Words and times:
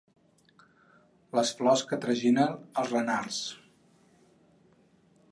Les 1.39 1.51
flors 1.59 1.83
que 1.91 1.99
traginen 2.05 2.55
els 2.83 2.93
renards. 2.95 3.43